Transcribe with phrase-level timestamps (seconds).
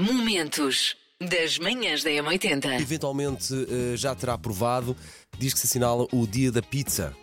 [0.00, 2.80] Momentos das manhãs da M80.
[2.80, 4.96] Eventualmente eh, já terá provado,
[5.38, 7.14] diz que se assinala o dia da pizza.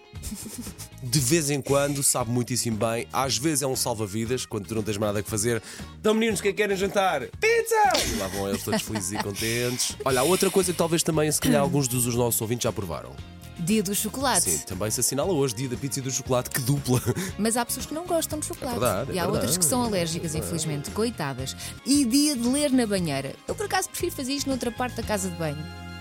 [1.02, 3.08] De vez em quando, sabe muitíssimo bem.
[3.12, 5.60] Às vezes é um salva-vidas, quando tu não tens mais nada que fazer.
[6.00, 7.22] Então, meninos, é que querem jantar?
[7.22, 8.14] Pizza!
[8.14, 9.98] E lá vão eles todos felizes e contentes.
[10.06, 13.16] Olha, outra coisa que talvez também, se calhar, alguns dos nossos ouvintes já provaram.
[13.60, 14.50] Dia do chocolate.
[14.50, 17.02] Sim, também se assinala hoje, dia da pizza e do chocolate, que dupla.
[17.38, 18.78] Mas há pessoas que não gostam de chocolate.
[18.78, 19.38] É verdade, é e há verdade.
[19.38, 20.92] outras que são alérgicas, infelizmente.
[20.92, 21.56] Coitadas.
[21.86, 23.34] E dia de ler na banheira.
[23.48, 25.58] Eu, por acaso, prefiro fazer isto noutra parte da casa de banho.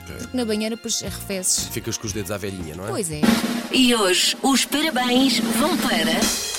[0.07, 1.67] Porque na banheira, depois arrefeces.
[1.69, 2.89] Ficas com os dedos à velhinha, não é?
[2.89, 3.21] Pois é.
[3.73, 6.56] E hoje os parabéns vão para.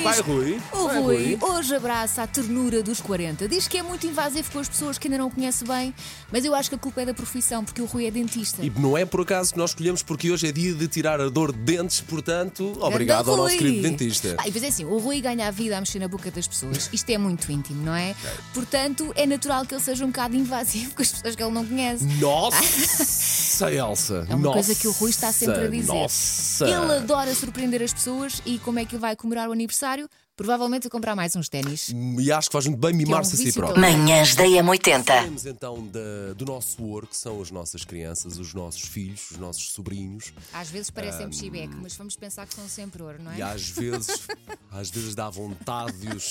[0.00, 0.02] Rui!
[0.02, 0.60] Vai, Rui.
[0.72, 3.46] O Vai, Rui hoje abraça a ternura dos 40.
[3.48, 5.94] Diz que é muito invasivo com as pessoas que ainda não conhece bem,
[6.32, 8.64] mas eu acho que a culpa é da profissão, porque o Rui é dentista.
[8.64, 11.28] E não é por acaso que nós escolhemos, porque hoje é dia de tirar a
[11.28, 13.58] dor de dentes, portanto, obrigado ao nosso Rui.
[13.58, 14.36] querido dentista.
[14.38, 16.46] Ah, e depois é assim, o Rui ganha a vida a mexer na boca das
[16.46, 16.88] pessoas.
[16.92, 18.14] Isto é muito íntimo, não é?
[18.54, 21.66] Portanto, é natural que ele seja um bocado invasivo com as pessoas que ele não
[21.66, 22.04] conhece.
[22.20, 24.26] Nossa, Elsa!
[24.28, 25.92] É uma nossa, coisa que o Rui está sempre a dizer.
[25.92, 26.64] Nossa!
[26.64, 29.89] Ele adora surpreender as pessoas e como é que ele vai comemorar o aniversário?
[30.36, 31.92] Provavelmente a comprar mais uns ténis.
[32.18, 33.78] E acho que faz muito bem mimar-se a si próprio.
[33.78, 35.04] Manhãs da M80.
[35.04, 39.36] Falemos então da- do nosso ouro, que são as nossas crianças, os nossos filhos, os
[39.36, 40.32] nossos sobrinhos.
[40.52, 41.32] Às vezes parecem um...
[41.32, 43.38] chibeque, mas vamos pensar que são sempre ouro, não é?
[43.38, 44.26] E às vezes,
[44.72, 46.30] às vezes dá vontade de os,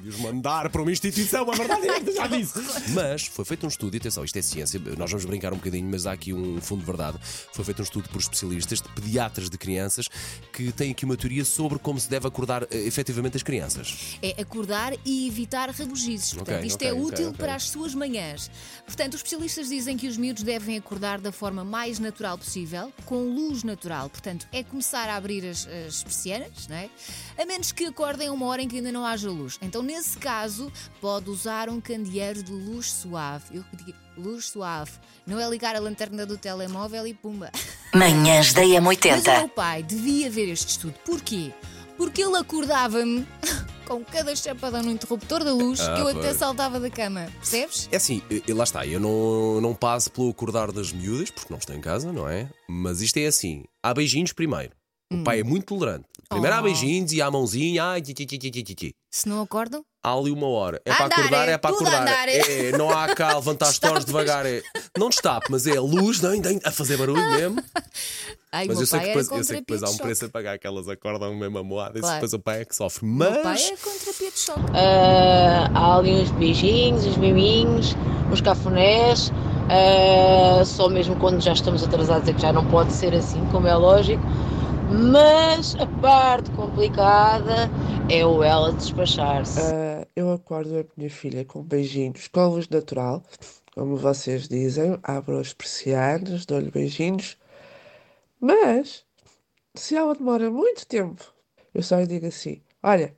[0.00, 2.60] de os mandar para uma instituição, a verdade é que já disse.
[2.90, 5.88] Mas foi feito um estudo, e atenção, isto é ciência, nós vamos brincar um bocadinho,
[5.90, 7.18] mas há aqui um fundo de verdade.
[7.52, 10.08] Foi feito um estudo por especialistas, de pediatras de crianças,
[10.52, 14.18] que têm aqui uma teoria sobre como se deve acordar eh, efetivamente as crianças.
[14.22, 16.32] É acordar e evitar rabugizes.
[16.34, 17.38] Portanto, isto ok, é útil ok.
[17.38, 18.50] para as suas manhãs.
[18.86, 23.22] Portanto, os especialistas dizem que os miúdos devem acordar da forma mais natural possível, com
[23.22, 24.08] luz natural.
[24.10, 26.90] Portanto, é começar a abrir as, as persianas, não é?
[27.38, 29.58] A menos que acordem a uma hora em que ainda não haja luz.
[29.62, 33.56] Então, nesse caso, pode usar um candeeiro de luz suave.
[33.58, 34.92] Eu digo luz suave.
[35.26, 37.50] Não é ligar a lanterna do telemóvel e pumba.
[37.94, 39.48] Manhãs da Mas o meu M80.
[39.50, 40.94] pai devia ver este estudo.
[41.04, 41.52] Porquê?
[41.96, 43.24] Porque ele acordava-me
[43.86, 47.28] com cada chapadão no interruptor da luz Ah, que eu até saltava da cama.
[47.38, 47.88] Percebes?
[47.92, 51.74] É assim, lá está, eu não, não passo pelo acordar das miúdas, porque não estou
[51.76, 52.48] em casa, não é?
[52.68, 54.72] Mas isto é assim: há beijinhos primeiro.
[55.20, 56.04] O pai é muito tolerante.
[56.28, 56.62] Primeiro há Oh.
[56.62, 58.94] beijinhos e há a mãozinha, ai, ti, ti, ti, ti, ti, ti, ti.
[59.10, 60.82] Se não acordam, Há ali uma hora.
[60.84, 62.02] É A para andar, acordar, é é para tudo a acordar.
[62.12, 62.66] andar, é.
[62.68, 64.44] É, não há cá a levantar as torres devagar.
[64.44, 64.60] É.
[64.98, 67.62] Não destape, mas é a luz, nem a fazer barulho mesmo.
[68.52, 69.96] ai, Mas meu eu sei, pai que era depois, eu sei que depois há um
[69.96, 72.16] preço a pagar que elas acordam mesmo amoadas Claro.
[72.16, 73.02] e depois o pai é que sofre.
[73.06, 73.32] O Mas.
[73.32, 74.60] meu pai é com terapia de choque.
[74.74, 77.96] Ah, há ali uns beijinhos, uns miminhos,
[78.30, 79.32] uns cafunés.
[79.70, 83.66] ah, só mesmo quando já estamos atrasados é que já não pode ser assim, como
[83.66, 84.22] é lógico.
[84.96, 87.68] Mas a parte complicada
[88.08, 89.58] é o ela despachar-se.
[89.60, 93.22] Ah, eu acordo a minha filha com beijinhos com luz natural,
[93.74, 97.36] como vocês dizem, abro as persianas, dou-lhe beijinhos,
[98.40, 99.04] mas
[99.74, 101.24] se ela demora muito tempo,
[101.74, 103.16] eu só lhe digo assim: Olha,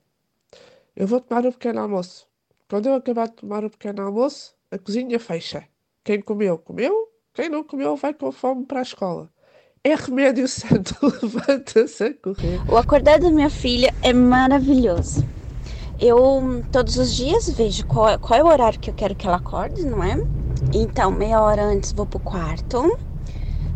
[0.95, 2.27] eu vou tomar o pequeno almoço.
[2.69, 5.69] Quando eu acabar de tomar o pequeno almoço, a cozinha fecha.
[6.03, 7.13] Quem comeu, comeu.
[7.35, 9.31] Quem não comeu, vai com fome para a escola.
[9.87, 12.61] É remédio santo, levanta-se a correr.
[12.69, 15.25] O acordar da minha filha é maravilhoso.
[16.01, 19.37] Eu todos os dias vejo qual, qual é o horário que eu quero que ela
[19.37, 20.21] acorde, não é?
[20.75, 22.99] Então, meia hora antes vou pro quarto,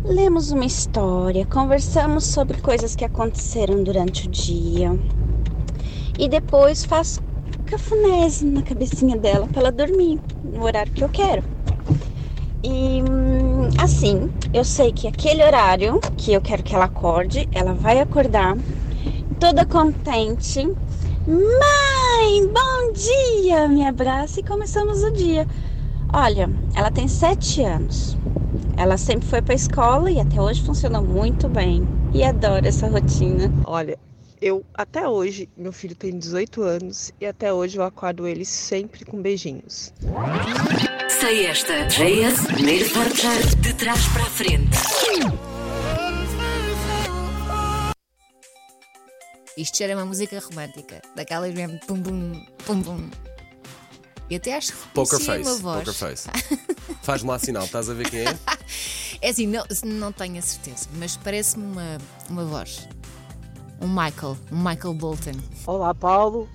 [0.04, 4.98] lemos uma história, conversamos sobre coisas que aconteceram durante o dia
[6.18, 7.22] e depois faço
[7.66, 11.44] cafunés na cabecinha dela para ela dormir no horário que eu quero.
[12.62, 17.72] E hum, assim, eu sei que aquele horário que eu quero que ela acorde, ela
[17.72, 18.54] vai acordar
[19.38, 20.66] toda contente.
[21.26, 23.66] Mãe, bom dia!
[23.66, 25.46] Me abraça e começamos o dia.
[26.12, 28.14] Olha, ela tem sete anos.
[28.76, 31.82] Ela sempre foi para a escola e até hoje funciona muito bem.
[32.12, 33.50] E adoro essa rotina.
[33.64, 33.98] Olha,
[34.40, 39.04] eu até hoje, meu filho tem 18 anos e até hoje eu acordo ele sempre
[39.04, 39.92] com beijinhos.
[41.20, 41.86] Sei esta.
[41.86, 44.76] JS, primeiro portar de trás para a frente.
[49.58, 53.10] Isto era uma música romântica, daquelas mesmo pum pum pum pum.
[54.30, 55.42] E até acho que Poker face.
[55.42, 55.78] uma voz.
[55.80, 56.28] Poker face.
[57.02, 58.38] Faz-me lá sinal, estás a ver quem é?
[59.20, 61.98] É assim, não, não tenho a certeza, mas parece-me uma,
[62.30, 62.88] uma voz.
[63.80, 65.32] Um Michael, um Michael Bolton.
[65.66, 66.46] Olá Paulo,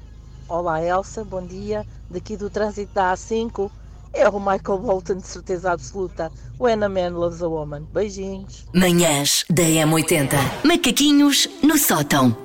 [0.47, 1.83] olá Elsa, bom dia.
[2.07, 3.71] Daqui do trânsito da A5
[4.13, 6.31] é o Michael Bolton de certeza absoluta.
[6.59, 7.87] When a man loves a woman.
[7.91, 8.65] Beijinhos.
[8.73, 10.35] Manhãs da M80.
[10.63, 12.37] Macaquinhos no sótão.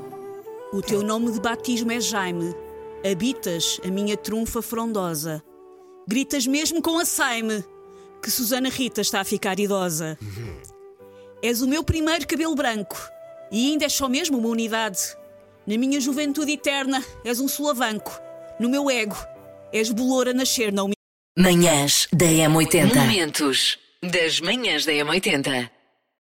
[0.72, 2.54] O teu nome de batismo é Jaime.
[3.04, 5.42] habitas a minha trunfa frondosa.
[6.08, 7.62] Gritas mesmo com a Saime
[8.22, 10.18] que Susana Rita está a ficar idosa.
[11.42, 12.96] És o meu primeiro cabelo branco
[13.50, 14.99] e ainda és só mesmo uma unidade.
[15.67, 18.20] Na minha juventude eterna és um solavanco.
[18.58, 19.17] No meu ego
[19.73, 20.85] és bolor a nascer na
[21.38, 22.94] Manhãs da M80.
[22.94, 25.70] Momentos das manhãs da M80.